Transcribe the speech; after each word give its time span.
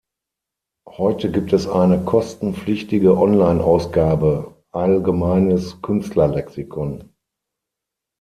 Heute 0.89 1.29
gibt 1.29 1.53
es 1.53 1.67
eine 1.67 2.03
kostenpflichtige 2.03 3.15
Online-Ausgabe 3.15 4.55
"Allgemeines 4.71 5.79
Künstlerlexikon. 5.83 7.13